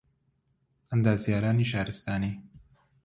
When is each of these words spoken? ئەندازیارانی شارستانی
ئەندازیارانی 0.91 1.63
شارستانی 1.71 2.33